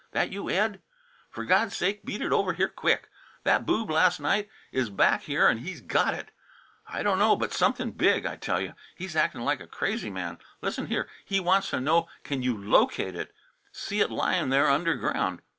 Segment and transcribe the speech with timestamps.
[0.13, 0.81] "That you, Ed?
[1.31, 3.07] F'r God's sake, beat it over here quick.
[3.43, 6.31] That boob las' night is back here an' he's got it.
[6.87, 8.73] I dunno but something big, I tell you.
[8.95, 10.39] He's actin' like a crazy man.
[10.59, 11.07] Listen here!
[11.23, 13.31] He wants t' know can you locate it
[13.71, 15.43] see it lyin' there underground.